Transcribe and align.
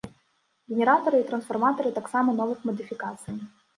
Генератары 0.73 1.19
і 1.21 1.27
трансфарматары 1.29 1.89
таксама 1.99 2.37
новых 2.41 2.67
мадыфікацый. 2.71 3.35